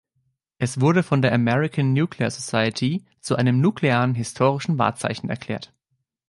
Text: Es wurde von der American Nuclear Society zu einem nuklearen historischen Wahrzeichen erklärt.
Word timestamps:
Es 0.57 0.81
wurde 0.81 1.03
von 1.03 1.21
der 1.21 1.31
American 1.31 1.93
Nuclear 1.93 2.31
Society 2.31 3.05
zu 3.19 3.35
einem 3.35 3.61
nuklearen 3.61 4.15
historischen 4.15 4.79
Wahrzeichen 4.79 5.29
erklärt. 5.29 5.75